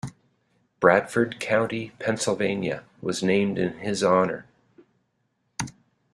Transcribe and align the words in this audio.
Bradford 0.79 1.39
County, 1.39 1.91
Pennsylvania, 1.99 2.85
was 3.03 3.21
named 3.21 3.59
in 3.59 3.77
his 3.81 4.01
honor. 4.01 4.47